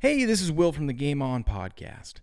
[0.00, 2.20] Hey, this is Will from the Game On podcast.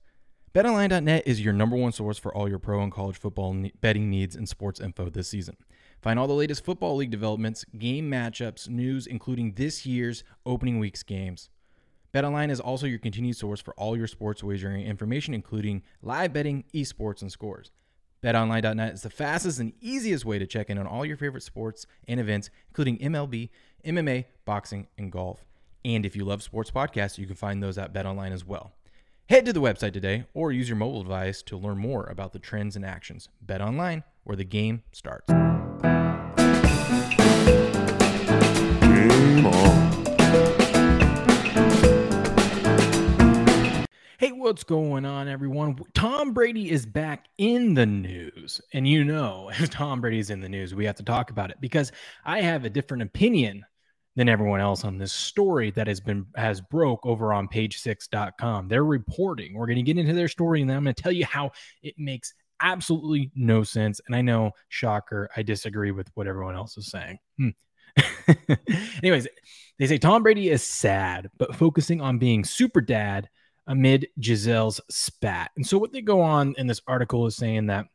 [0.53, 4.33] BetOnline.net is your number one source for all your pro and college football betting needs
[4.33, 5.57] and sports info this season.
[6.01, 11.03] Find all the latest football league developments, game matchups, news, including this year's opening week's
[11.03, 11.49] games.
[12.13, 16.63] BetOnline is also your continued source for all your sports wagering information, including live betting,
[16.73, 17.71] esports, and scores.
[18.23, 21.85] BetOnline.net is the fastest and easiest way to check in on all your favorite sports
[22.07, 23.49] and events, including MLB,
[23.85, 25.45] MMA, boxing, and golf.
[25.85, 28.73] And if you love sports podcasts, you can find those at BetOnline as well.
[29.29, 32.39] Head to the website today or use your mobile device to learn more about the
[32.39, 33.29] trends and actions.
[33.45, 35.29] BetOnline, where the game starts.
[35.29, 35.45] Game
[39.45, 39.85] on.
[44.17, 45.77] Hey, what's going on, everyone?
[45.93, 48.59] Tom Brady is back in the news.
[48.73, 51.61] And you know, if Tom Brady's in the news, we have to talk about it
[51.61, 51.91] because
[52.23, 53.65] I have a different opinion
[54.15, 58.67] than everyone else on this story that has been has broke over on page6.com.
[58.67, 59.53] They're reporting.
[59.53, 61.51] We're going to get into their story and then I'm going to tell you how
[61.83, 63.99] it makes absolutely no sense.
[64.07, 67.19] And I know, shocker, I disagree with what everyone else is saying.
[67.37, 67.49] Hmm.
[69.03, 69.27] Anyways,
[69.79, 73.29] they say Tom Brady is sad, but focusing on being super dad
[73.67, 75.51] amid Gisele's spat.
[75.55, 77.87] And so, what they go on in this article is saying that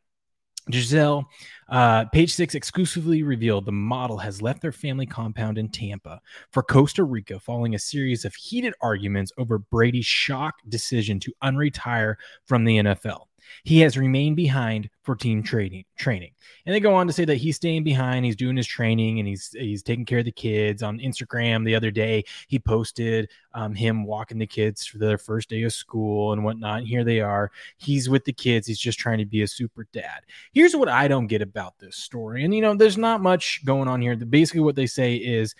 [0.69, 1.25] Gisele,
[1.69, 6.61] uh, page six exclusively revealed the model has left their family compound in Tampa for
[6.61, 12.63] Costa Rica following a series of heated arguments over Brady's shock decision to unretire from
[12.63, 13.25] the NFL.
[13.63, 16.31] He has remained behind for team training training.
[16.65, 19.27] And they go on to say that he's staying behind, he's doing his training and
[19.27, 20.83] he's he's taking care of the kids.
[20.83, 25.49] On Instagram the other day, he posted um, him walking the kids for their first
[25.49, 26.79] day of school and whatnot.
[26.79, 27.51] And here they are.
[27.77, 28.67] He's with the kids.
[28.67, 30.21] He's just trying to be a super dad.
[30.53, 32.43] Here's what I don't get about this story.
[32.43, 34.15] And you know, there's not much going on here.
[34.15, 35.55] Basically, what they say is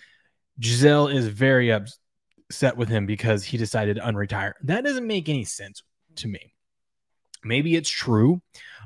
[0.58, 4.52] Gisele is very upset with him because he decided to unretire.
[4.62, 5.82] That doesn't make any sense
[6.16, 6.54] to me.
[7.44, 8.40] Maybe it's true,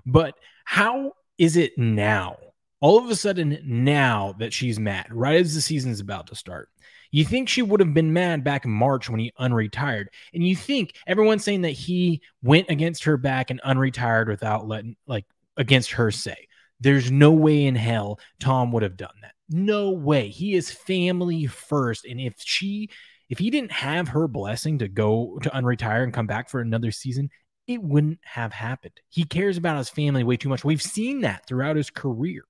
[0.05, 2.37] but how is it now?
[2.81, 6.69] All of a sudden, now that she's mad, right as the season's about to start,
[7.11, 10.07] you think she would have been mad back in March when he unretired.
[10.35, 14.97] And you think everyone's saying that he went against her back and unretired without letting,
[15.07, 15.25] like,
[15.57, 16.49] against her say.
[16.81, 19.33] There's no way in hell Tom would have done that.
[19.49, 20.29] No way.
[20.29, 22.05] He is family first.
[22.05, 22.91] And if she,
[23.31, 26.91] if he didn't have her blessing to go to unretire and come back for another
[26.91, 27.31] season,
[27.67, 29.01] it wouldn't have happened.
[29.09, 30.65] He cares about his family way too much.
[30.65, 32.45] We've seen that throughout his career,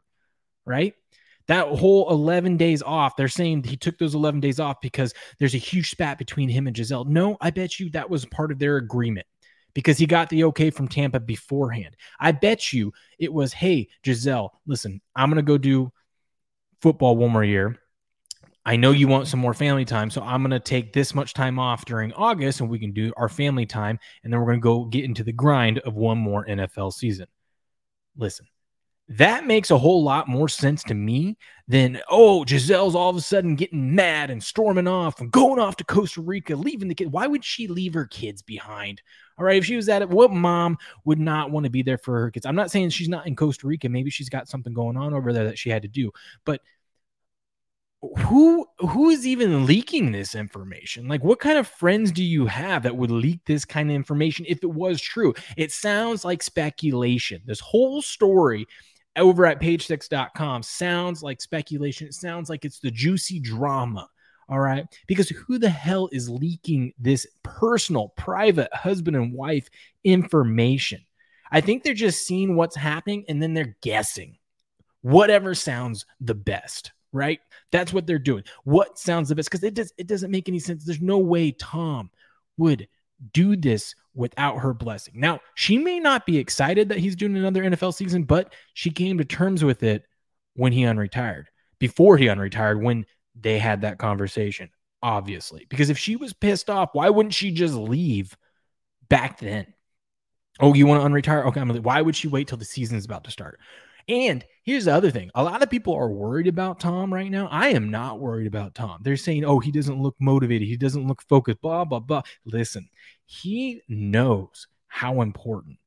[0.65, 0.95] right?
[1.49, 5.55] That whole 11 days off, they're saying he took those 11 days off because there's
[5.55, 7.05] a huge spat between him and Gisele.
[7.05, 9.27] No, I bet you that was part of their agreement
[9.73, 11.97] because he got the okay from Tampa beforehand.
[12.19, 15.93] I bet you it was, hey, Gisele, listen, I'm going to go do
[16.81, 17.79] football one more year.
[18.67, 21.35] I know you want some more family time, so I'm going to take this much
[21.35, 23.97] time off during August and we can do our family time.
[24.25, 27.29] And then we're going to go get into the grind of one more NFL season.
[28.17, 28.49] Listen,
[29.09, 31.39] that makes a whole lot more sense to me
[31.69, 35.77] than, oh, Gisele's all of a sudden getting mad and storming off and going off
[35.77, 37.13] to Costa Rica, leaving the kid.
[37.13, 39.01] Why would she leave her kids behind?
[39.39, 41.99] All right, if she was at it, what mom would not want to be there
[41.99, 42.47] for her kids?
[42.47, 43.89] I'm not saying she's not in Costa Rica.
[43.89, 46.11] Maybe she's got something going on over there that she had to do,
[46.45, 46.61] but
[48.01, 51.09] who who is even leaking this information?
[51.09, 54.47] Like what kind of friends do you have that would leak this kind of information
[54.49, 55.35] if it was true?
[55.57, 57.43] It sounds like speculation.
[57.45, 58.67] This whole story
[59.17, 62.07] over at page6.com sounds like speculation.
[62.07, 64.09] It sounds like it's the juicy drama
[64.49, 64.87] all right?
[65.07, 69.69] Because who the hell is leaking this personal private husband and wife
[70.05, 71.05] information?
[71.51, 74.39] I think they're just seeing what's happening and then they're guessing.
[75.03, 77.41] Whatever sounds the best right?
[77.73, 78.45] That's what they're doing.
[78.65, 79.51] What sounds the best?
[79.51, 80.85] Because it does it doesn't make any sense.
[80.85, 82.11] There's no way Tom
[82.57, 82.89] would
[83.33, 85.15] do this without her blessing.
[85.17, 89.19] Now, she may not be excited that he's doing another NFL season, but she came
[89.19, 90.05] to terms with it
[90.55, 91.45] when he unretired,
[91.79, 93.05] before he unretired, when
[93.39, 94.71] they had that conversation,
[95.03, 95.67] obviously.
[95.69, 98.37] Because if she was pissed off, why wouldn't she just leave
[99.09, 99.67] back then?
[100.59, 101.45] Oh, you want to unretire?
[101.47, 103.59] Okay, I'm gonna, why would she wait till the season's about to start?
[104.09, 107.49] And here's the other thing a lot of people are worried about Tom right now.
[107.51, 109.01] I am not worried about Tom.
[109.03, 110.69] They're saying, oh, he doesn't look motivated.
[110.69, 112.23] He doesn't look focused, blah, blah, blah.
[112.45, 112.89] Listen,
[113.25, 115.79] he knows how important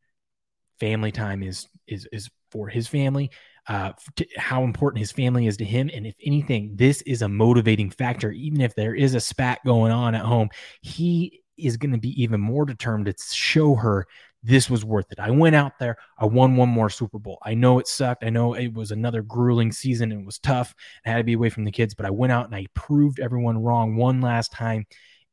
[0.80, 3.30] family time is is is for his family
[3.70, 3.94] uh,
[4.36, 5.92] how important his family is to him.
[5.94, 8.32] And if anything, this is a motivating factor.
[8.32, 10.50] Even if there is a spat going on at home,
[10.82, 14.08] he is going to be even more determined to show her
[14.42, 15.20] this was worth it.
[15.20, 17.40] I went out there, I won one more Super Bowl.
[17.44, 18.24] I know it sucked.
[18.24, 20.12] I know it was another grueling season.
[20.12, 20.74] And it was tough.
[21.06, 23.20] I had to be away from the kids, but I went out and I proved
[23.20, 24.86] everyone wrong one last time.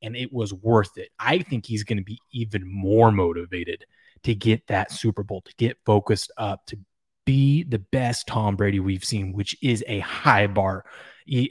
[0.03, 1.09] and it was worth it.
[1.19, 3.85] I think he's going to be even more motivated
[4.25, 6.79] to get that Super Bowl, to get focused up, to
[7.25, 10.85] be the best Tom Brady we've seen, which is a high bar,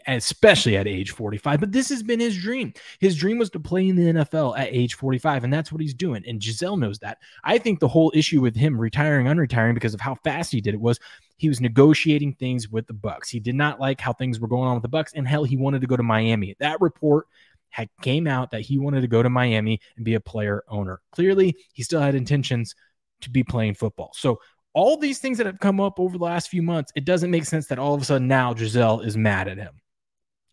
[0.08, 1.60] especially at age 45.
[1.60, 2.74] But this has been his dream.
[3.00, 5.94] His dream was to play in the NFL at age 45, and that's what he's
[5.94, 6.24] doing.
[6.28, 7.18] And Gisele knows that.
[7.44, 10.74] I think the whole issue with him retiring, unretiring, because of how fast he did
[10.74, 11.00] it, was
[11.38, 13.30] he was negotiating things with the Bucs.
[13.30, 15.58] He did not like how things were going on with the Bucs, and hell, he
[15.58, 16.56] wanted to go to Miami.
[16.60, 17.28] That report
[17.70, 21.02] had came out that he wanted to go to Miami and be a player owner.
[21.12, 22.74] Clearly, he still had intentions
[23.22, 24.12] to be playing football.
[24.14, 24.40] So
[24.76, 27.46] all these things that have come up over the last few months, it doesn't make
[27.46, 29.82] sense that all of a sudden now Gisele is mad at him.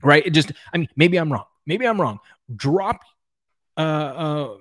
[0.03, 0.25] Right?
[0.25, 1.45] It just, I mean, maybe I'm wrong.
[1.67, 2.21] Maybe I'm wrong.
[2.57, 3.01] Drop
[3.77, 4.57] uh uh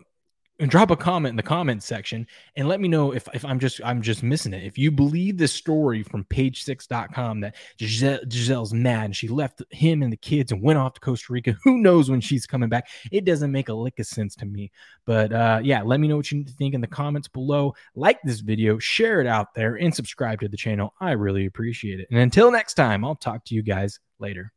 [0.70, 3.82] drop a comment in the comment section and let me know if, if I'm just
[3.84, 4.64] I'm just missing it.
[4.64, 10.04] If you believe this story from page6.com that Gisele, Gisele's mad and she left him
[10.04, 11.56] and the kids and went off to Costa Rica.
[11.64, 12.88] Who knows when she's coming back?
[13.12, 14.72] It doesn't make a lick of sense to me.
[15.06, 17.74] But uh, yeah, let me know what you think in the comments below.
[17.96, 20.94] Like this video, share it out there, and subscribe to the channel.
[21.00, 22.08] I really appreciate it.
[22.12, 24.54] And until next time, I'll talk to you guys later.